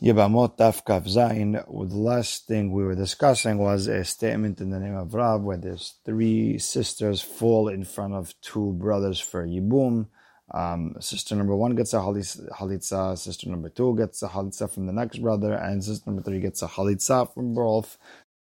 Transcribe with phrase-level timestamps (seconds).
[0.00, 1.54] Yibamot Daf Kaf Zayin.
[1.54, 5.56] The last thing we were discussing was a statement in the name of Rav where
[5.56, 10.06] there's three sisters fall in front of two brothers for Yibum.
[10.54, 14.92] Um, sister number one gets a halitza, sister number two gets a halitza from the
[14.92, 17.98] next brother, and sister number three gets a halitza from both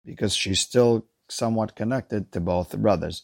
[0.04, 3.22] because she's still somewhat connected to both brothers.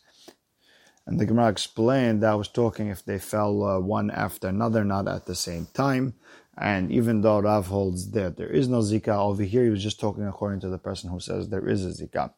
[1.07, 4.83] And the Gemara explained that I was talking if they fell uh, one after another,
[4.85, 6.13] not at the same time.
[6.61, 9.99] And even though Rav holds that there is no zika over here, he was just
[9.99, 12.31] talking according to the person who says there is a zika.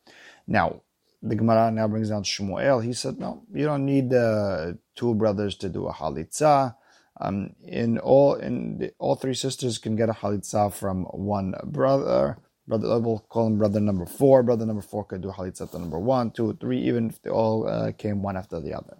[0.47, 0.81] Now,
[1.21, 2.83] the Gemara now brings down Shmuel.
[2.83, 6.75] He said, no, you don't need uh, two brothers to do a halitza.
[7.19, 12.37] Um, in all, in the, all three sisters can get a halitza from one brother.
[12.65, 14.41] Brother, we'll call him brother number four.
[14.41, 17.67] Brother number four could do halitza to number one, two, three, even if they all
[17.67, 18.95] uh, came one after the other.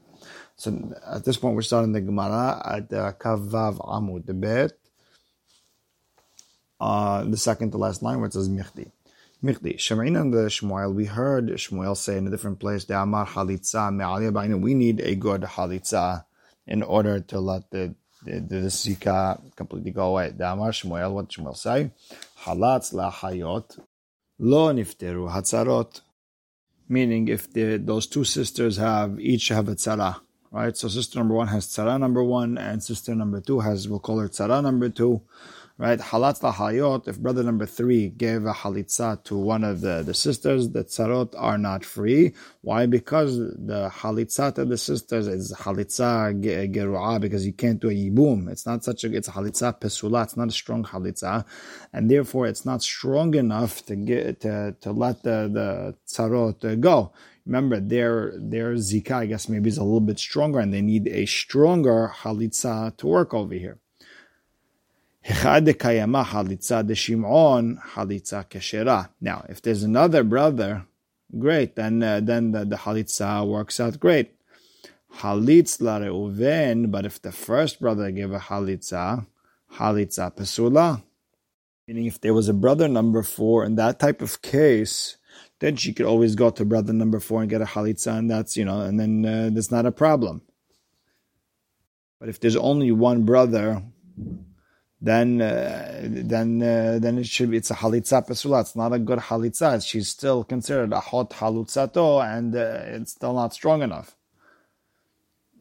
[0.58, 4.74] So at this point, we're starting the Gemara at uh, Kavav Amud Bet
[6.84, 8.92] uh, the second to last line where it says Michdi.
[9.42, 9.78] Michdi.
[9.78, 14.74] Shema'in and the Shmuel, we heard Shmuel say in a different place, Amar Halitza We
[14.74, 16.26] need a good Halitza
[16.68, 20.30] in order to let the the, the, Zika completely go away.
[20.30, 21.92] The Shmuel, what Shmuel say?
[22.44, 23.80] Halatz la hayot
[24.40, 26.02] lo nifteru hatzarot.
[26.90, 30.20] Meaning, if the, those two sisters have each have a tzara,
[30.52, 30.76] right?
[30.76, 34.20] So sister number one has tzara number one, and sister number two has we'll call
[34.20, 35.22] her tzara number two
[35.78, 36.00] right?
[36.00, 40.70] Halatz lahayot, if brother number three gave a halitza to one of the, the sisters,
[40.70, 42.34] the tzarot are not free.
[42.62, 42.86] Why?
[42.86, 46.34] Because the halitza to the sisters is halitza
[46.72, 48.50] geru'ah, because you can't do a yibum.
[48.50, 51.46] It's not such a, it's a halitza pesula, it's not a strong halitza,
[51.92, 56.76] and therefore it's not strong enough to get, to, to let the, the tzarot uh,
[56.76, 57.12] go.
[57.46, 61.10] Remember, their their zika, I guess, maybe is a little bit stronger, and they need
[61.10, 63.80] a stronger halitza to work over here.
[69.22, 70.86] Now, if there's another brother,
[71.40, 74.32] great, then uh, then the, the halitza works out great.
[75.20, 79.26] Halitz Reuven, but if the first brother gave a halitza,
[79.76, 81.04] halitza pesula,
[81.88, 85.18] meaning if there was a brother number four in that type of case,
[85.60, 88.58] then she could always go to brother number four and get a halitza, and that's
[88.58, 90.42] you know, and then uh, there's not a problem.
[92.20, 93.84] But if there's only one brother,
[95.04, 98.62] then uh, then uh, then it should be it's a halitza pesula.
[98.62, 99.86] It's not a good halitza.
[99.86, 104.16] She's still considered a hot halutzato, and uh, it's still not strong enough.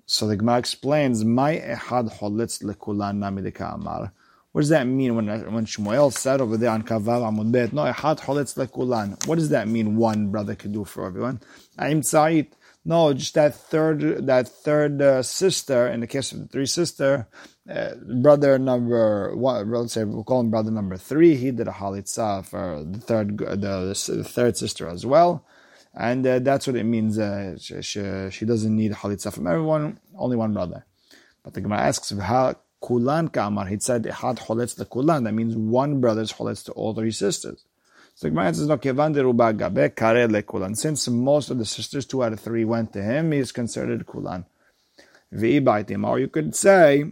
[0.06, 4.12] So the Gemara explains, "My ehad holitz lekulan namidika amar."
[4.52, 7.72] What does that mean when when Shmuel said over there on Kavav Amud Bet?
[7.72, 9.26] No, ehad holitz lekulan.
[9.26, 9.96] What does that mean?
[9.96, 11.40] One brother could do for everyone.
[11.80, 12.52] Aim tzait.
[12.84, 15.86] No, just that third that third uh, sister.
[15.86, 17.28] In the case of the three sister,
[17.70, 19.70] uh, brother number one.
[19.70, 21.36] Let's say we'll call him brother number three.
[21.36, 25.46] He did a halitza for the third the, the third sister as well,
[25.94, 27.20] and uh, that's what it means.
[27.20, 30.00] Uh, she, she, she, doesn't need halitza from everyone.
[30.16, 30.84] Only one brother.
[31.44, 33.66] But the Gemara asks how kulan kamar.
[33.66, 35.22] He said had holetz the kulan.
[35.22, 37.64] That means one brother's holetz to all three sisters.
[38.14, 40.74] So Gemara says, no, kulan.
[40.74, 44.06] Since most of the sisters, two out of three, went to him, he is considered
[44.06, 44.44] kulan.
[45.32, 47.04] Or you could say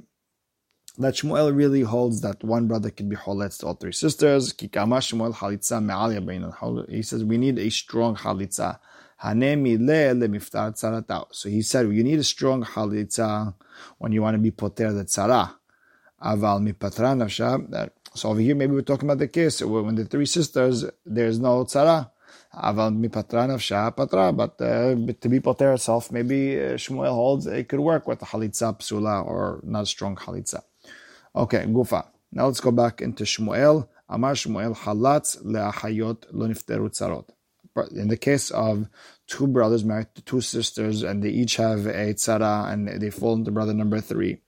[0.98, 4.52] that Shmuel really holds that one brother could be holetz to all three sisters.
[4.58, 4.68] He
[7.02, 8.78] says we need a strong halitza.
[11.32, 13.54] So he said you need a strong halitza
[13.98, 15.54] when you want to be poter the tzara.
[18.14, 21.64] So over here, maybe we're talking about the case when the three sisters, there's no
[21.64, 22.10] tzara.
[22.54, 27.46] Aval mi patra nafsha patra, but uh, to be poter itself, maybe uh, Shmuel holds
[27.46, 30.62] it could work with halitza psula or not strong halitza.
[31.34, 32.06] Okay, gufa.
[32.32, 33.86] Now let's go back into Shmuel.
[34.08, 37.28] Amar Shmuel halatz le'achayot lo nifteru tzarot.
[37.96, 38.88] In the case of
[39.28, 43.34] two brothers married to two sisters and they each have a tzara and they fall
[43.34, 44.38] into brother number three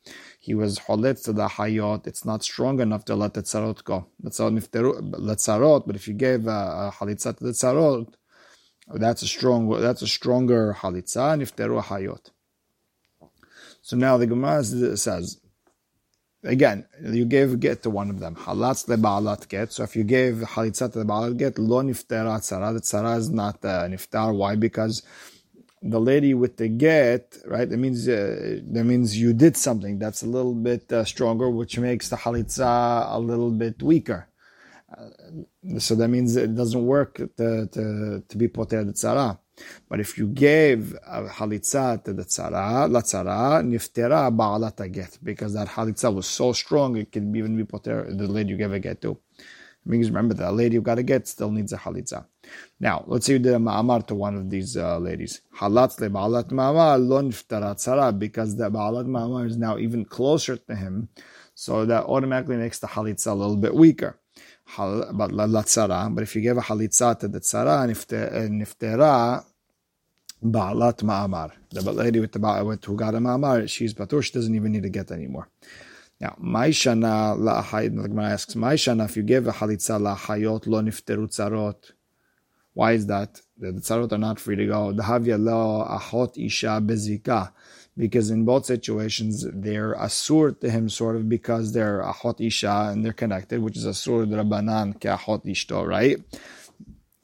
[0.47, 2.09] he was holet to the hayot.
[2.09, 4.07] It's not strong enough to let the tzarot go.
[4.19, 8.13] That's Let tzarot, but if you gave a, a halitza to the tzarot,
[8.93, 11.39] that's a strong, that's a stronger halitza.
[11.41, 12.33] Nifteru hayot.
[13.83, 15.41] So now the Gemara says,
[16.43, 18.35] again, you gave get to one of them.
[18.35, 19.73] Halatz leba'alat get.
[19.73, 22.75] So if you gave halitza to the ba'alat get, lo niftera tzara.
[22.75, 24.37] The tzara is not uh, niftar.
[24.37, 24.57] Why?
[24.57, 25.05] Because
[25.83, 27.69] the lady with the get, right?
[27.69, 31.79] That means uh, that means you did something that's a little bit uh, stronger, which
[31.79, 34.29] makes the halitza a little bit weaker.
[34.97, 39.39] Uh, so that means it doesn't work to to, to be poter the tzara.
[39.89, 45.53] But if you gave a halitza to the tzara, la tzara, niftera ba'alat get, because
[45.55, 48.79] that halitza was so strong, it can even be poter, the lady you gave a
[48.79, 49.19] get to.
[49.87, 52.25] Because remember, the lady you got to get still needs a halitza.
[52.81, 55.41] Now, let's did a ma'amar to one of these uh, ladies.
[55.59, 60.57] Halatz le ba'alat ma'amar lo niftara tzara, because the ba'alat ma'amar is now even closer
[60.57, 61.09] to him,
[61.55, 64.19] so that automatically makes the halitza a little bit weaker.
[64.77, 69.45] But la tzara, but if you give a halitza to the tzara, and if niftera,
[70.45, 71.53] ba'alat ma'amar.
[71.71, 74.83] The lady with the with who got a ma'amar, she's batur, she doesn't even need
[74.83, 75.49] to get anymore.
[76.21, 81.93] Now, Maishana the Gemara asks, Maishana, if you give a halitza la'ahayot lo nifteru tzarot,
[82.75, 83.41] why is that?
[83.59, 84.93] The tzarot are not free to go.
[84.93, 87.53] Ahot isha bezika,
[87.97, 93.05] because in both situations they're asur to him sort of because they're ahot isha and
[93.05, 96.19] they're connected, which is asur drabanan ke ahot ishto, right?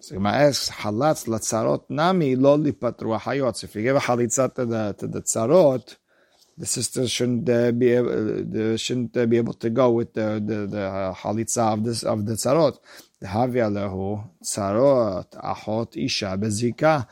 [0.00, 3.64] So Gemara asks, halatz latzarot nami lo lipatru ahayot.
[3.64, 5.96] If you give a halitza to the to the tzarot,
[6.56, 10.42] the sisters shouldn't uh, be able, uh, shouldn't uh, be able to go with the
[10.44, 12.78] the, the halitza of this of the tzarot.
[13.20, 17.06] The havya lehu tzarot ahot isha bezika,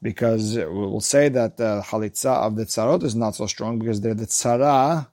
[0.00, 4.14] because we'll say that the halitza of the tzarot is not so strong because they're
[4.14, 5.08] the tzara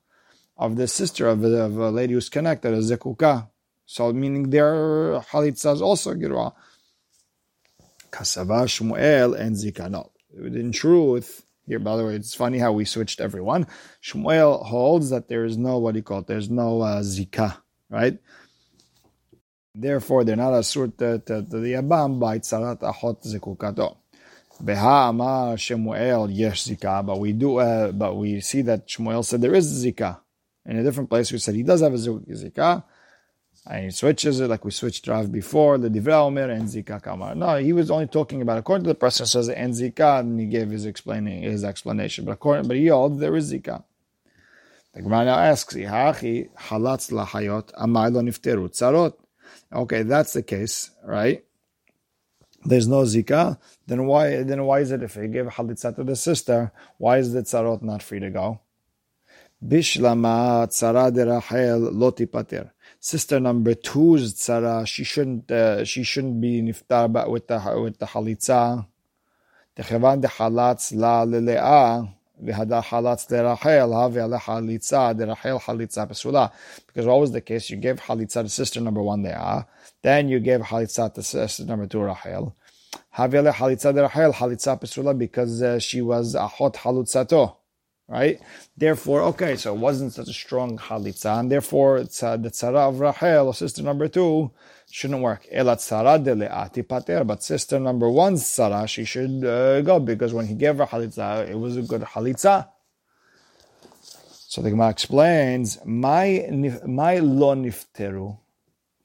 [0.58, 3.50] of the sister of a, of a lady who's connected, a zekuka.
[3.86, 4.74] So meaning their
[5.32, 6.54] halitza is also girwa.
[8.12, 9.90] Kasava Shmuel and Zika.
[9.90, 13.66] No, in truth here, by the way, it's funny how we switched everyone.
[14.04, 16.28] Shmuel holds that there is no, what do you call it?
[16.28, 17.58] There's no uh, zika,
[17.90, 18.20] right?
[19.76, 23.98] Therefore, they're not asur to, the abam by tzarat achot zikukato.
[24.64, 29.42] Beha amar Shmuel yesh zika, but we do, uh, but we see that Shmuel said
[29.42, 30.20] there is zika.
[30.66, 32.84] In a different place, we said he does have a zika,
[33.66, 37.34] and he switches it like we switched Rav before, the Divrei Omer and Zika Kamar.
[37.34, 40.48] No, he was only talking about according to the person says and Zika, and he
[40.48, 42.26] gave his explaining his explanation.
[42.26, 43.84] But according but he holds there is Zika.
[44.94, 49.14] The Gemara now asks, Hachi halatz lahayot amai lo nifteru tzarot.
[49.74, 51.44] Okay, that's the case, right?
[52.66, 53.58] There's no zika.
[53.88, 54.44] Then why?
[54.44, 57.82] Then why is it if he give halitza to the sister, why is the tzarot
[57.82, 58.60] not free to go?
[59.66, 62.72] Bishlama tzara de Rachel loti pater.
[63.00, 64.86] Sister number two's tzara.
[64.86, 65.50] She shouldn't.
[65.52, 68.86] Uh, she shouldn't be niftar with the with the halitza.
[69.76, 72.14] Techavan de halatz la leleah.
[72.46, 72.68] Because
[77.06, 77.70] what was the case?
[77.70, 79.66] You gave halitza to sister number one, there.
[80.02, 82.56] Then you gave halitza to sister number two, Rachel.
[83.16, 87.56] Ha've'ale halitza derachel, halitza pesula, because uh, she was a hot halutzato.
[88.08, 88.40] Right?
[88.76, 92.90] Therefore, okay, so it wasn't such a strong halitza, and therefore it's, uh, the tzara
[92.90, 94.52] of Rachel, sister number two,
[94.94, 95.48] shouldn't work.
[95.52, 100.34] Elat tzara de le'ati pater, but sister number one, tzara, she should uh, go, because
[100.34, 102.68] when he gave her chalitza, it was a good chalitza.
[104.02, 106.48] So the Gemara explains, my,
[106.86, 108.38] my lo nifteru,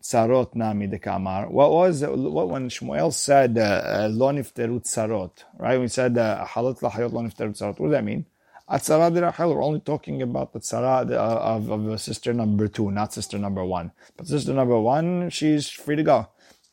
[0.03, 1.49] tzarot nami de kamar.
[1.49, 5.45] What was what when Shmuel said uh, lo nifteru tzarot?
[5.57, 5.81] Right?
[5.81, 7.79] We said halot lahayot lo nifteru tzarot.
[7.79, 8.27] What does that mean?
[8.71, 12.91] Atzara de Rachel, we're only talking about the tzara of, of, of sister number two,
[12.91, 13.93] not sister number one.
[14.15, 16.29] But sister number one, she's free to go.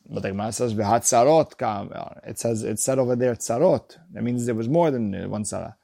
[0.09, 3.97] But the Gemara says, tzarot It says, it said over there, tzarot.
[4.12, 5.75] That means there was more than one tzara.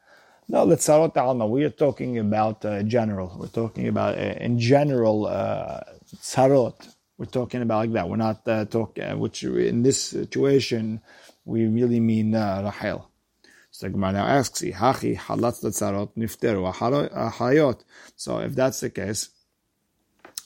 [0.50, 3.34] No, the tzarot alma, we are talking about uh, general.
[3.40, 5.80] We're talking about, uh, in general, uh,
[6.18, 6.94] tzarot.
[7.18, 8.10] We're talking about like that.
[8.10, 11.00] We're not uh, talking, uh, which in this situation,
[11.46, 13.11] we really mean uh, Rachel.
[13.72, 17.80] So Gemara now asks, "Hachi halatz tzarot nifteru ahayot."
[18.18, 19.30] So if that's the case,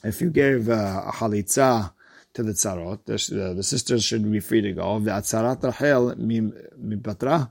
[0.03, 1.91] if you gave uh, a halitza
[2.35, 4.99] to the tzarot, the, the, sisters should be free to go.
[4.99, 7.49] The atzarat Rachel mipatra.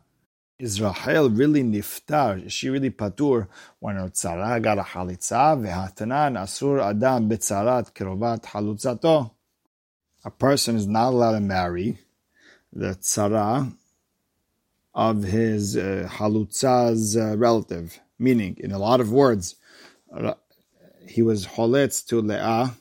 [0.60, 2.46] Is Rachel really niftar?
[2.46, 3.48] Is she really patur
[3.80, 5.58] when her tzara got a halitza?
[5.58, 9.32] Vehatanan asur adam betzarat kirovat halutzato.
[10.24, 11.98] A person is not allowed to marry
[12.72, 13.74] the tzara
[14.94, 19.56] of his uh, halutza's uh, relative, meaning, in a lot of words,
[21.08, 22.74] he was holetz to Leah.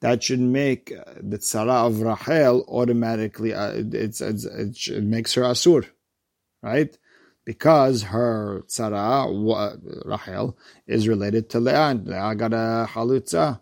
[0.00, 4.44] That should make the tzara of Rachel automatically, uh, it's, it's,
[4.88, 5.86] it makes her asur,
[6.62, 6.96] right?
[7.44, 9.26] Because her tzara,
[10.04, 10.56] Rachel,
[10.86, 13.60] is related to Leah, and Leah got a halutza.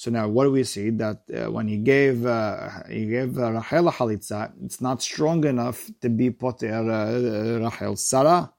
[0.00, 0.88] So now, what do we see?
[0.88, 5.44] That uh, when he gave uh, he gave uh, Rachel a halitza, it's not strong
[5.44, 8.50] enough to be poter uh, Rachel Sarah.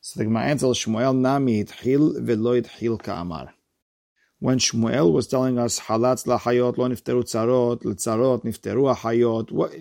[0.00, 3.54] So the Gemara answers Shmuel Nami itchil velo itchil ka'amar.
[4.38, 9.74] When Shmuel was telling us halatz lahayot lo nifteru tzarot, l'tzarot nifteru ahayot, what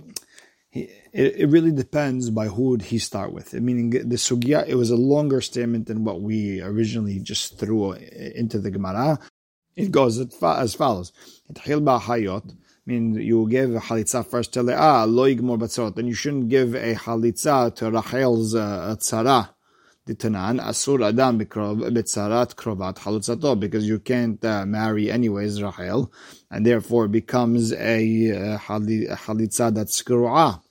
[0.72, 3.54] it, it really depends by who he start with.
[3.54, 7.92] I Meaning the sugya, it was a longer statement than what we originally just threw
[7.92, 9.20] into the Gemara.
[9.78, 11.14] It goes as follows:
[11.54, 12.56] hayot.
[12.88, 15.96] Mean you give a halitza first to Leah, lo yigmor batzarot.
[15.96, 19.50] Then you shouldn't give a halitza to Rachel's uh, tzara.
[20.08, 26.12] Ditanan asur adam betzarat krovat halutzato because you can't uh, marry anyways Rachel,
[26.50, 30.62] and therefore becomes a, uh, halitza that's skru'ah.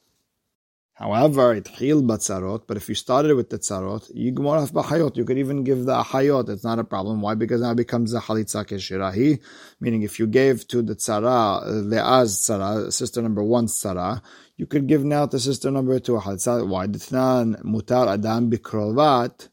[0.98, 5.14] However, it heal batzarot, but if you started with the tzarot, you bahayot.
[5.14, 6.48] You could even give the ahayot.
[6.48, 7.20] It's not a problem.
[7.20, 7.34] Why?
[7.34, 9.38] Because now it becomes a halitza keshirahi.
[9.78, 14.22] Meaning, if you gave to the tzara, uh, le'az tzara, sister number one tzara,
[14.56, 16.66] you could give now to sister number two a halitza.
[16.66, 16.86] Why?
[16.86, 19.50] Ditnan mutar adam bikrovat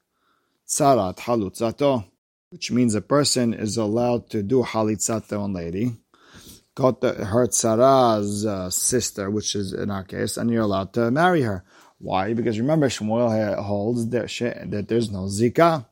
[0.66, 2.06] tzarat halutzato.
[2.52, 5.98] Which means a person is allowed to do halitzat their own lady
[6.76, 11.12] got the, her tzara's uh, sister, which is in our case, and you're allowed to
[11.12, 11.64] marry her.
[12.00, 12.34] Why?
[12.34, 14.28] Because remember, Shmuel holds that,
[14.70, 15.86] that there's no zikah.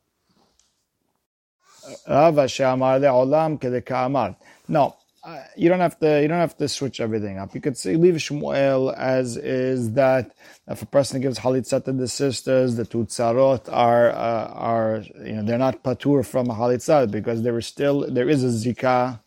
[4.67, 6.21] No, uh, you don't have to.
[6.21, 7.53] You don't have to switch everything up.
[7.53, 9.93] You could say leave Shmuel as is.
[9.93, 10.33] That
[10.67, 15.33] if a person gives halitzah to the sisters, the two tzarot are uh, are you
[15.33, 19.19] know they're not patur from a halitzah because there is still there is a zikah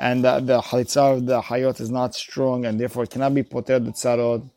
[0.00, 3.42] and the, the halitza of the hayot is not strong, and therefore it cannot be
[3.42, 4.48] poter the tzarot.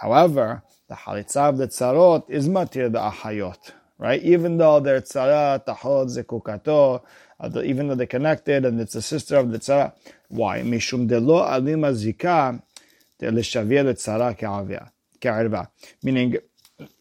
[0.00, 4.22] However, the halitza of the tzarot is matir the ahayot, right?
[4.22, 7.02] Even though they're tzarat, tahod, zekukato,
[7.38, 9.92] uh, even though they're connected and it's a sister of the tzara.
[10.28, 10.62] Why?
[10.62, 12.62] Mishum de lo alima zika
[13.18, 14.34] de leshavir tzara
[15.20, 15.68] ke'arva.
[16.02, 16.38] Meaning,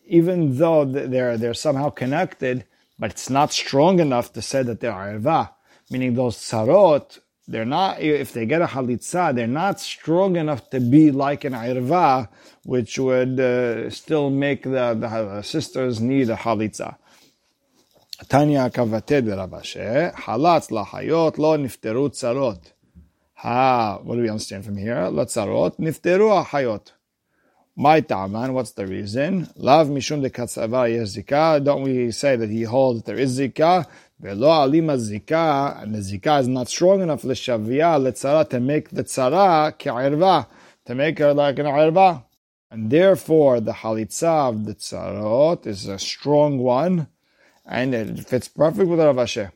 [0.05, 2.65] even though they're, they're somehow connected,
[2.99, 5.51] but it's not strong enough to say that they're arva.
[5.89, 10.79] Meaning those tzarot they're not, if they get a halitza, they're not strong enough to
[10.79, 12.27] be like an irva,
[12.63, 16.97] which would uh, still make the, the sisters need a halitza.
[18.27, 22.73] Tanya kavated rabashe, halatz lahayot lo nifteru tzarot.
[23.35, 24.95] Ha, what do we understand from here?
[24.95, 26.91] Latzarot nifteru ahayot.
[27.75, 29.47] My ta'aman, what's the reason?
[29.55, 31.63] Lav mishum de katzavar zika.
[31.63, 33.85] Don't we say that he holds that there is zika?
[34.19, 39.03] Velo alima zika, and the zika is not strong enough l'shavia letzara to make the
[39.03, 40.47] tzara ke'irva,
[40.85, 42.23] to make her like an irva.
[42.71, 47.07] And therefore, the halitza of the tzarot is a strong one,
[47.65, 49.51] and it fits perfect with Rav Ashi.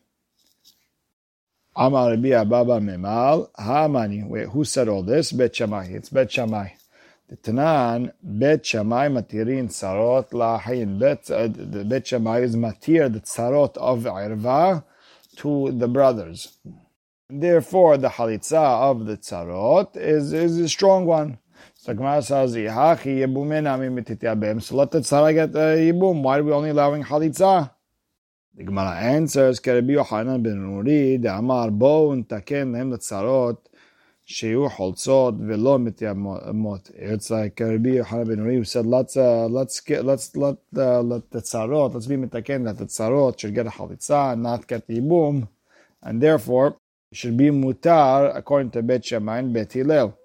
[1.76, 4.28] Amar Rabbi Ababa Memal, Hamani.
[4.28, 5.32] Wait, who said all this?
[5.32, 5.88] Bet Shammai.
[5.88, 6.70] It's Bet Shammai.
[7.38, 11.00] Tanan, Bet Shammai matirin tzarot lahin.
[11.00, 11.48] Bet, uh,
[11.84, 14.84] Bet Shammai is matir, the tzarot of Irva
[15.38, 16.58] to the brothers.
[17.30, 21.38] Therefore, the halitza of the tzarot is, is a strong one.
[21.76, 22.68] So Gemara says, So let
[24.92, 26.22] the tzara get uh, yibum.
[26.22, 27.72] Why are we only allowing halitza?
[28.56, 33.58] The Gemara answers, Kerebi Yohanan ben Nuri, the Amar bo untaken lehem the tzarot,
[34.32, 35.36] Shiur Holtzot
[36.96, 41.30] It's like Rabbi Yohanan ben Nuri said, let's uh, let's get let's let uh, let
[41.32, 45.50] the tzarot, let's be mitaken that the tzarot should get a chalitza, not get yibum,
[46.02, 46.78] and therefore
[47.12, 50.18] it should be mutar according to Bet Shemaim Bet Hillel.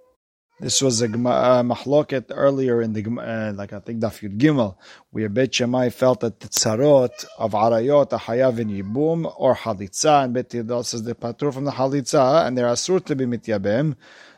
[0.58, 4.76] This was a uh, mahloket earlier in the uh, like I think Daf Yud Gimel,
[5.10, 10.24] where Bet Shammai felt that the tzarot of arayot a hayav in yibum or halitza,
[10.24, 13.96] and Bet Hillel says the patur from the halitza, and they're asur to be mityabem.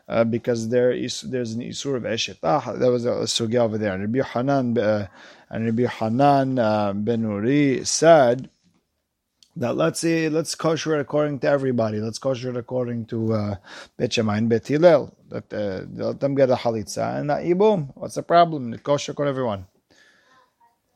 [0.08, 2.38] Uh, because there is there's an isur of eshet.
[2.42, 3.96] Ah, that was a, sugya over there.
[3.96, 5.06] Rabbi Hanan uh,
[5.50, 8.48] and Rabbi Hanan uh, ben Nuri said
[9.59, 11.99] that let's say let's kosher according to everybody.
[12.00, 13.57] Let's kosher it according to uh,
[13.97, 15.15] Bet Shammai and Bet Hillel.
[15.29, 17.91] That uh, let them get a halitza and not yibum.
[17.95, 18.71] What's the problem?
[18.71, 19.67] The kosher according everyone.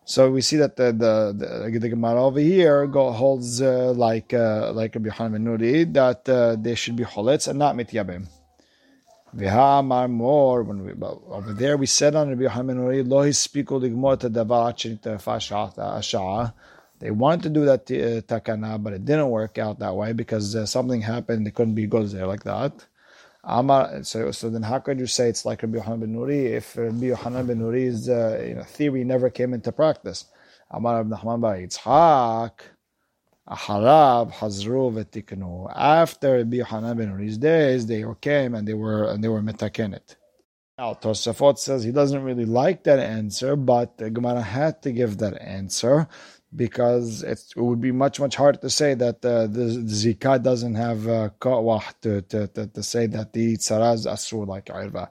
[0.05, 4.33] So we see that the the, the, the Gemara over here go, holds uh, like
[4.33, 8.27] uh, like Rabbi Hanan Nuri that uh, they should be holitz and not mityabim.
[9.37, 14.17] V'ha'amar more when we over there we said on Rabbi Hanan Nuri lo hispiku ligmor
[14.19, 16.53] tadavar chinita fashat
[17.03, 20.55] they wanted to do that uh, takana, but it didn't work out that way because
[20.55, 21.45] uh, something happened.
[21.45, 22.87] They couldn't be good there like that.
[23.43, 26.77] Amar, so, so then how could you say it's like Rabbi Yohanan ben Nuri if
[26.77, 30.27] Rabbi Yohanan ben Nuri's uh, you know, theory never came into practice?
[30.71, 32.53] Amar Rabbi Nachman bar Yitzhak,
[33.49, 35.73] Aharav Hazru v'tiknu.
[35.75, 40.15] After Rabbi Yohanan ben Nuri's days, they came and they were and they were metakenet.
[40.79, 45.19] Now Tosafot says he doesn't really like that answer, but the Gemara had to give
[45.19, 46.07] that answer
[46.55, 50.75] because it would be much much harder to say that uh, the, the zikah doesn't
[50.75, 55.09] have uh, to, to, to, to, say that the is asur like irva.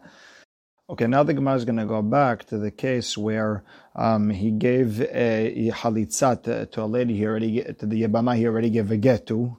[0.89, 3.63] Okay, now the Gemara is going to go back to the case where
[3.95, 8.45] um, he gave a halitza to, to, a lady he already to the Yabama he
[8.45, 9.57] already gave a get to.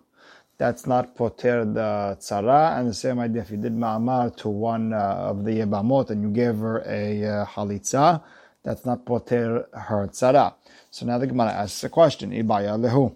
[0.59, 4.93] That's not poter the tzara, and the same idea if you did ma'amar to one
[4.93, 8.23] uh, of the yebamot and you gave her a uh, halitza,
[8.65, 10.55] that's not poter her tzara.
[10.91, 13.15] So now the Gemara asks a question: Ibaya lehu.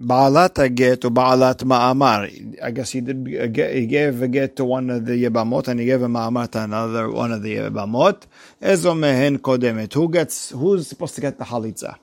[0.00, 2.62] Ba'alat get or Ba'alat ma'amar.
[2.62, 3.26] I guess he did.
[3.26, 6.62] He gave a get to one of the yebamot, and he gave a ma'amar to
[6.64, 8.22] another one of the yebamot.
[8.62, 9.92] Ezo mehen kodemet.
[9.92, 10.50] Who gets?
[10.50, 11.96] Who's supposed to get the halitza?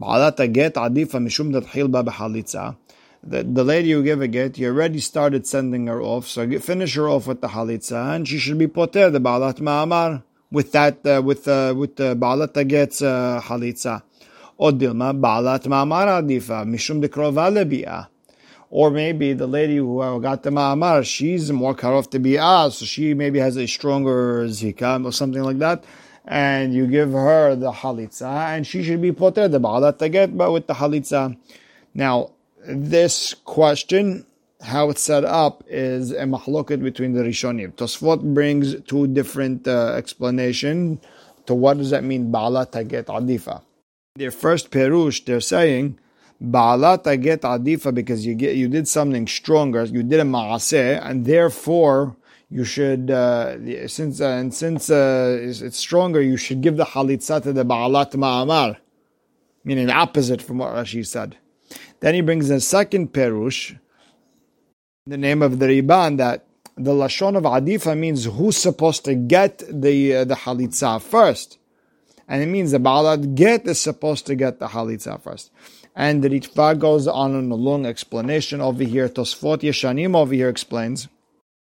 [0.00, 2.76] Ba'alat get adifa mishum datchil ba b'halitza.
[3.22, 6.94] The, the lady who gave a get, you already started sending her off, so finish
[6.94, 11.06] her off with the halitza, and she should be poter the ba'alat ma'amar with that
[11.06, 12.12] uh, with uh, with the
[12.54, 14.02] a get's uh, halitza.
[14.58, 18.08] Or dilma balat ma'amar adifa mishum dekrova lebi'ah.
[18.70, 23.14] Or maybe the lady who got the ma'amar, she's more karov to bi'ah, so she
[23.14, 25.84] maybe has a stronger zikah or something like that.
[26.24, 30.52] And you give her the halitza, and she should be poter the ba'alat taget, but
[30.52, 31.36] with the halitza.
[31.94, 32.32] Now,
[32.66, 34.26] this question,
[34.62, 37.72] how it's set up, is a mahloket between the Rishonim.
[37.72, 41.00] Tosfot brings two different uh, explanation
[41.46, 43.62] to what does that mean, ba'alat taget adifa
[44.16, 45.98] their first perush, they're saying,
[46.42, 51.24] Ba'alat get adifa because you get you did something stronger, you did a ma'aseh, and
[51.24, 52.16] therefore
[52.50, 57.42] you should uh, since uh, and since uh, it's stronger, you should give the halitza
[57.42, 58.76] to the ba'alat ma'amar,
[59.64, 61.38] meaning opposite from what Rashi said.
[62.00, 63.78] Then he brings a second perush,
[65.06, 66.46] the name of the riban that
[66.76, 71.58] the lashon of adifa means who's supposed to get the uh, the halitza first
[72.28, 75.50] and it means the Ba'alat get is supposed to get the Halitza first.
[75.94, 79.08] And the Ritva goes on in a long explanation over here.
[79.08, 81.08] Tosfot Yeshanim over here explains,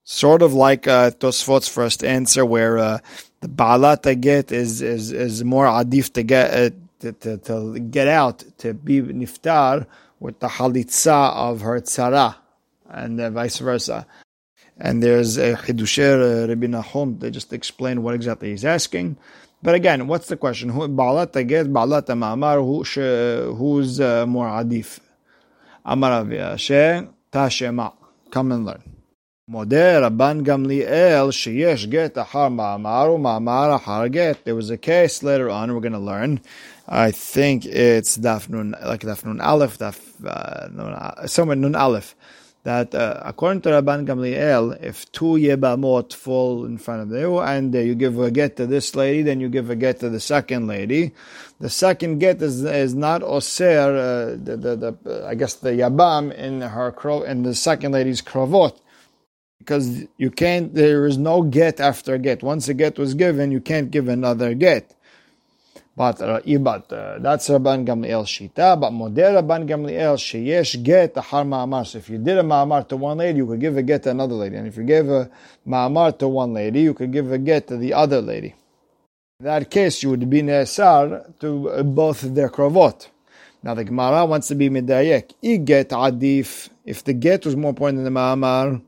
[0.04, 3.00] sort of like uh, Tosfot's first answer, where uh,
[3.40, 8.08] the Ba'alat get is, is, is more adif to get, uh, to, to, to, get
[8.08, 9.88] out, to be niftar
[10.20, 12.36] with the Halitza of her tzara,
[12.92, 14.06] and uh, vice versa.
[14.78, 19.18] And there's a Chidusher uh, Rabbi Nahum, they just explain what exactly he's asking.
[19.64, 20.70] But again, what's the question?
[20.70, 22.58] Who ba'lat get Baalat Ma'amar,
[23.56, 25.00] who's uh, more Adif?
[25.86, 27.94] Amar Aviashe, Tashema.
[28.32, 28.84] Come and learn.
[29.50, 34.46] Modeh Rabban Gamliel, Sheyesh get Ahar Ma'amar, Ma'amar Ahar get.
[34.46, 36.40] There was a case later on we're going to learn.
[36.88, 42.16] I think it's dafnun like dafnun Aleph, Daf, uh, somewhere Nun Aleph
[42.64, 47.76] that uh, according to Rabban Gamliel, if two yebamot fall in front of you and
[47.76, 50.20] uh, you give a get to this lady, then you give a get to the
[50.20, 51.14] second lady.
[51.60, 56.34] The second get is is not oser, uh, the, the, the, I guess the yabam
[56.34, 58.78] in her crow in the second lady's krovot.
[59.60, 62.42] Because you can't, there is no get after get.
[62.42, 64.96] Once a get was given, you can't give another get.
[66.02, 68.80] But uh, but uh, that's Rabban Gamliel Shita.
[68.82, 71.86] But Moder Rabban Gamliel sheyesh get har ma'amar.
[71.86, 74.10] So if you did a ma'amar to one lady, you could give a get to
[74.10, 74.56] another lady.
[74.56, 75.30] And if you gave a
[75.68, 78.56] ma'amar to one lady, you could give a get to the other lady.
[79.40, 83.08] In that case, you would be nesar to both their krovot.
[83.62, 85.34] Now the Gemara wants to be medayek.
[85.46, 86.70] I get adif.
[86.84, 88.82] If the get was more important than the ma'amar,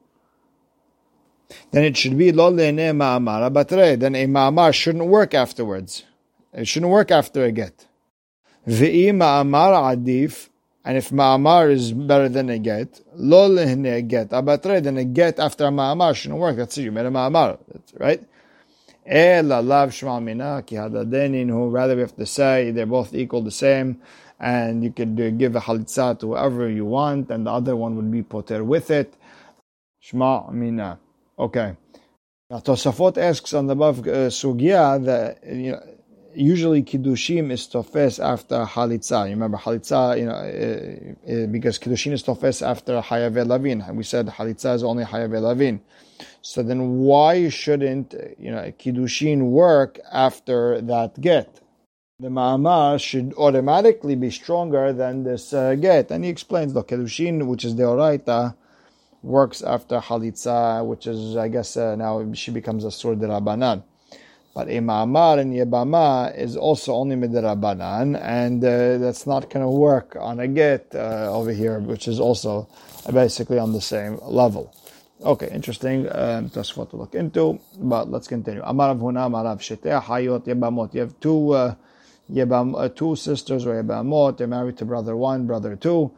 [1.70, 4.00] then it should be lo le'ne ma'amar abatre.
[4.00, 6.06] Then a ma'amar shouldn't work afterwards.
[6.54, 7.88] It shouldn't work after a get.
[8.68, 10.50] V'i ma'amar adif,
[10.86, 15.40] and if ma'amar is better than a get, lo lehne get, abatre, then a get
[15.40, 16.56] after a ma'amar shouldn't work.
[16.56, 17.58] That's it, you made a ma'amar,
[18.00, 18.24] right?
[19.06, 23.42] Ela lav shma mina ki hadadenin, who rather we have to say they're both equal,
[23.42, 24.02] the same,
[24.40, 28.12] and you could give a halitza to whoever you want, and the other one would
[28.12, 29.14] be poter with it.
[30.06, 31.00] Shma mina.
[31.38, 31.76] Okay.
[32.50, 35.84] Now Tosafot asks on the above uh, sugya that you know
[36.36, 39.26] usually kiddushim is tofes after halitza.
[39.26, 43.96] You remember halitza, you know, uh, uh, because kiddushin is tofes after hayave lavin.
[43.96, 45.82] We said halitza is only hayave lavin.
[46.42, 51.60] So then, why shouldn't you know kiddushin work after that get?
[52.20, 57.48] The ma'amar should automatically be stronger than this uh, get, and he explains the kiddushin,
[57.48, 58.56] which is the oraita,
[59.22, 63.84] works after halitza, which is I guess uh, now she becomes a sur de rabbanan.
[64.54, 69.70] But a ma'amar and yebama is also only midrabanan, and uh, that's not going to
[69.70, 72.68] work on a get uh, over here, which is also
[73.12, 74.72] basically on the same level.
[75.24, 76.08] Okay, interesting.
[76.12, 77.60] Um, that's what to look into.
[77.80, 78.62] But let's continue.
[78.62, 80.94] Amarav huna hayot yebamot.
[80.94, 81.76] You have two uh,
[82.32, 84.38] yebam, uh, two sisters or yebamot.
[84.38, 86.12] They're married to brother one, brother two.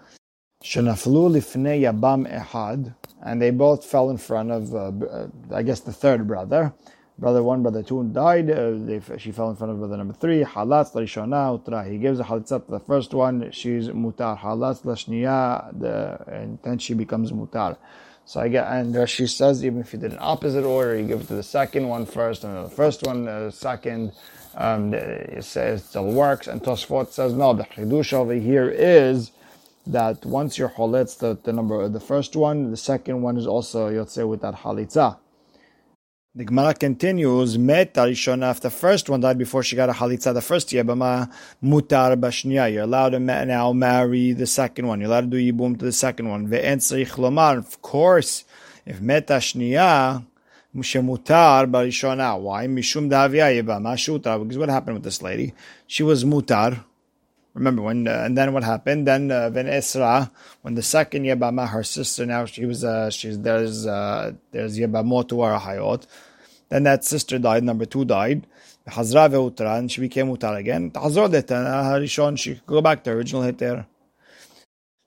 [0.63, 5.81] Shenaflu lifnei yabam ehad, and they both fell in front of, uh, uh I guess,
[5.81, 6.73] the third brother.
[7.17, 8.49] Brother one, brother two died.
[8.49, 10.43] Uh, they, she fell in front of brother number three.
[10.43, 11.89] Halatz l'rishona utra.
[11.89, 13.51] He gives a halitzah to the first one.
[13.51, 14.37] She's mutar.
[14.39, 15.79] Halatz l'shniya.
[15.79, 17.77] The and then she becomes mutar.
[18.25, 21.21] So I get and she says even if you did an opposite order, you give
[21.21, 24.13] it to the second one first, and the first one uh, second.
[24.57, 26.47] Um, it says it still works.
[26.47, 27.53] And Tosfot says no.
[27.53, 29.31] The chidush over here is
[29.85, 33.89] that once you're holetz the, the number the first one, the second one is also
[33.89, 35.17] yotze with that halitza.
[36.37, 40.33] The Gemara continues, Met Arishona, if the first one died before she got a halitza,
[40.33, 41.31] the first year, yebama
[41.63, 42.73] mutar bashniya.
[42.73, 44.99] You're allowed to now marry the second one.
[44.99, 46.49] You're allowed to do yibum to the second one.
[46.49, 46.79] Ve'en
[47.15, 47.57] lomar.
[47.57, 48.43] Of course,
[48.85, 50.25] if met ashniya,
[50.75, 52.37] mutar barishona.
[52.37, 52.67] Why?
[52.67, 54.37] Mishum davia yebama shutra.
[54.37, 55.53] Because what happened with this lady?
[55.87, 56.83] She was mutar.
[57.53, 59.07] Remember when, uh, and then what happened?
[59.07, 60.29] Then uh, Ben Esra,
[60.61, 65.29] when the second Yebama, her sister, now she was, uh, she's there's uh, there's Yebamot
[65.29, 66.05] to Hayot.
[66.69, 67.63] Then that sister died.
[67.63, 68.47] Number two died.
[68.87, 70.91] Hazra ve'utra, and she became utar again.
[70.91, 73.85] Hazra Harishon, she could go back to the original heter.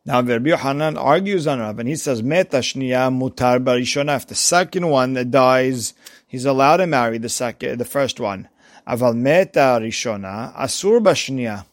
[0.05, 4.16] Now Rabbi Hanan argues on Rav, and he says Meta shniya mutar barishona.
[4.16, 5.94] If the second one that dies,
[6.27, 8.49] he's allowed to marry the second, the first one.
[8.87, 11.66] Aval meta rishona asur bashniya.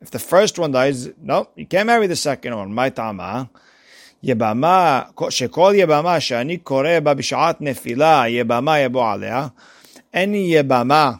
[0.00, 2.74] If the first one dies, no, you can't marry the second one.
[2.74, 3.48] My tama.
[4.23, 9.47] יבמה, שכל יבמה שאני קורא בה בשעת נפילה, יבמה יבוא עליה.
[10.13, 11.19] Any yebama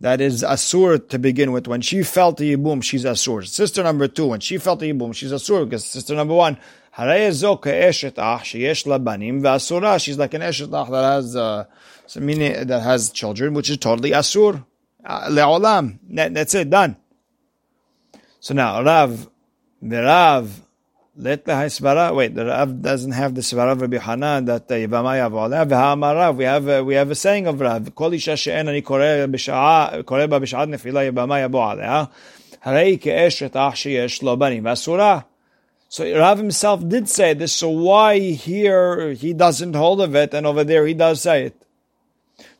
[0.00, 3.46] that is asur to begin with, when she felt the yibum, she's asur.
[3.46, 6.56] Sister number two, when she felt the yibum, she's asur, because sister number one,
[6.96, 11.36] הרי זו כאשת אח שיש לה בנים, ואסורה, she's like an אשת אח that has,
[11.36, 11.64] uh,
[12.20, 14.62] meaning that has children, which is totally asur.
[15.08, 15.98] לעולם.
[16.10, 16.96] That's it, done.
[18.40, 19.28] So now Rav,
[19.82, 20.62] the Rav,
[21.15, 22.15] let the Svara.
[22.15, 25.67] Wait, the Rav doesn't have the Svara of Rabbi Hanan that Yivama Yavoleh.
[25.67, 26.37] V'ha'amar Rav.
[26.37, 27.93] We have a, we have a saying of Rav.
[27.95, 32.09] Kol isha she'en ani koreh b'sha'a koreh ba b'sha'at nefila Yivama Yavo aleh.
[32.65, 34.63] Harei ke'eshet ach she'yesh lo banim.
[34.63, 35.25] V'asura.
[35.89, 37.51] So Rav himself did say this.
[37.51, 41.61] So why here he doesn't hold of it, and over there he does say it?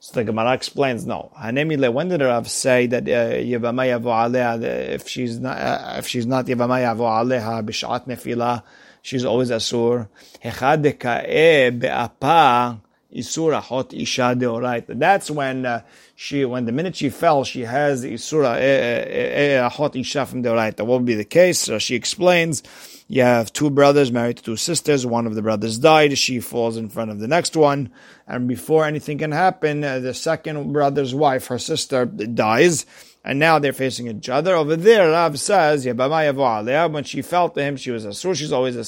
[0.04, 1.32] So the Gemara explains, no.
[1.40, 6.26] Hanemile, when did Rav say that uh, Yevama Yavo if she's not, uh, if she's
[6.26, 8.64] not Yevama Yavo Aleha, Bishat Nefila,
[9.04, 10.08] she's always Asur.
[10.44, 12.82] Hechad Deka'e Be'apa,
[13.16, 14.98] Isura Hot Isha Deoraita.
[14.98, 15.82] That's when uh,
[16.16, 20.42] she, when the minute she fell, she has Isura uh, Hot Isha from.
[20.42, 21.60] What will be the case?
[21.60, 22.64] So she explains,
[23.12, 25.06] you have two brothers married to two sisters.
[25.06, 26.18] One of the brothers died.
[26.18, 27.92] She falls in front of the next one.
[28.26, 32.86] And before anything can happen, uh, the second brother's wife, her sister, dies.
[33.26, 34.56] And now they're facing each other.
[34.56, 38.34] Over there, Rav says, when she felt to him, she was a sur.
[38.34, 38.86] She's always a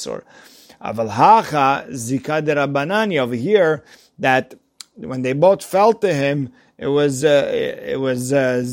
[1.90, 3.84] zika Over here,
[4.18, 4.54] that
[4.94, 8.64] when they both felt to him, it was, uh, it was, uh,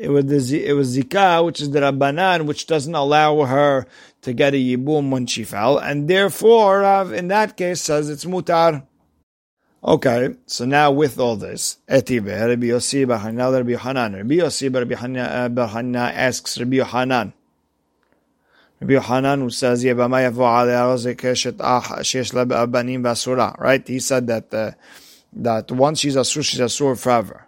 [0.00, 3.86] it was the, it was zika, which is the rabbanan, which doesn't allow her
[4.22, 8.24] to get a yibum when she fell, and therefore, Rav, in that case, says it's
[8.24, 8.86] mutar.
[9.82, 14.14] Okay, so now with all this, Etibe, Rabbi Yossi bar Hanina, Rabbi Hanan.
[14.14, 17.32] Rabbi Yossi bar Hanina asks Rabbi Hanan.
[18.80, 23.58] Rabbi Hanan who says, Yebama yavo alei keshet ah shesh la basura.
[23.58, 23.86] Right?
[23.86, 24.72] He said that uh,
[25.34, 27.46] that once she's asur, she's asur forever.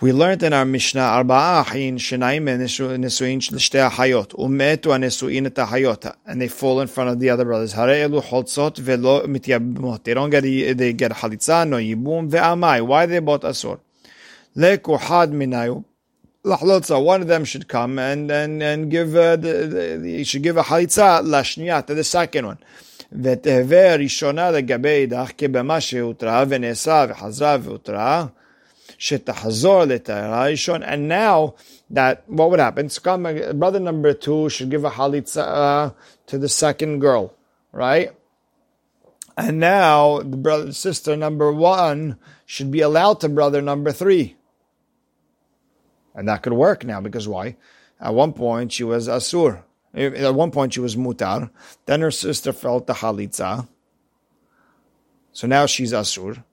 [0.00, 6.06] We learned in our Mishnah, ארבעה אחים שניים נשואים לשתי אחיות, ומתו הנשואים את האחיות,
[6.26, 7.78] and they fall in front of the other brothers.
[7.78, 10.08] הרי אלו חולצות ולא מתייבמות.
[10.08, 10.44] They don't get,
[10.78, 12.80] they get חליצה, no ייבום, ועמי.
[12.80, 13.76] Why they both אסור?
[14.56, 15.74] לכוחד מניו,
[16.44, 19.66] לחלוצה, one of them should come and, and, and give, uh, the,
[20.02, 22.64] the, he should give a חליצה לשנייה, to the second one.
[23.22, 28.26] ותהווה ראשונה לגבי אידך כבמה שהותרה ונאסרה וחזרה והותרה
[29.01, 29.25] and
[31.07, 31.55] now
[31.89, 32.89] that what would happen?
[33.57, 35.91] Brother number two should give a halitza uh,
[36.27, 37.33] to the second girl,
[37.71, 38.11] right?
[39.37, 44.35] And now the brother sister number one should be allowed to brother number three.
[46.13, 47.55] And that could work now because why?
[48.01, 49.63] At one point she was asur.
[49.93, 51.51] At one point she was mutar.
[51.85, 53.69] Then her sister felt the halitza.
[55.31, 56.43] So now she's asur.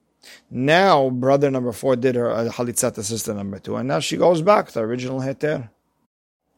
[0.49, 4.41] Now, brother number four did her uh, halitzat sister number two, and now she goes
[4.41, 5.69] back to original heter.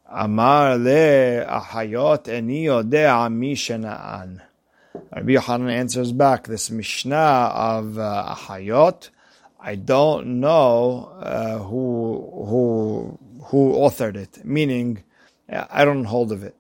[0.08, 4.42] Amar le ahayot eni yodea mi shena'an.
[5.16, 9.10] Rabbi Yochanan answers back this Mishnah of uh, ahayot.
[9.60, 14.44] I don't know uh, who who who authored it.
[14.46, 15.04] Meaning,
[15.50, 16.56] I don't hold of it.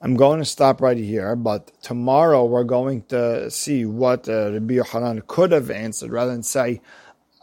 [0.00, 4.74] I'm going to stop right here, but tomorrow we're going to see what uh, Rabbi
[4.74, 6.80] Yochanan could have answered rather than say,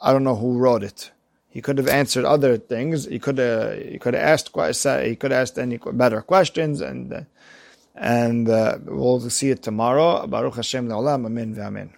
[0.01, 1.11] I don't know who wrote it.
[1.49, 3.05] He could have answered other things.
[3.05, 4.49] He could have he could have asked
[5.05, 7.21] he could have asked any better questions, and uh,
[7.95, 10.27] and uh, we'll see it tomorrow.
[10.27, 11.89] Baruch Hashem le'olam, amen ve'amen.